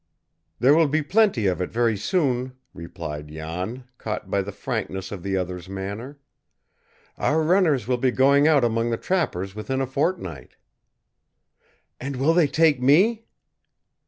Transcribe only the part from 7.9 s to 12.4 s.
be going out among the trappers within a fortnight." "And will